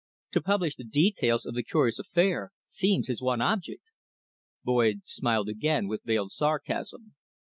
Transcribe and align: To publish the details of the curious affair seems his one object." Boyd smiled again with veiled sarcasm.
To 0.31 0.41
publish 0.41 0.77
the 0.77 0.83
details 0.83 1.45
of 1.45 1.53
the 1.53 1.61
curious 1.61 1.99
affair 1.99 2.51
seems 2.65 3.07
his 3.07 3.21
one 3.21 3.39
object." 3.39 3.91
Boyd 4.63 5.01
smiled 5.05 5.47
again 5.47 5.87
with 5.87 6.01
veiled 6.05 6.31
sarcasm. 6.31 7.13